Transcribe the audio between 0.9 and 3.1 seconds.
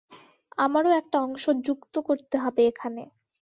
একটা অংশ যুক্ত করতে হবে এখানে।